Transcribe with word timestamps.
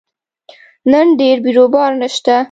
نن 0.91 1.07
ډېر 1.19 1.37
بیروبار 1.45 1.91
نشته 2.01 2.35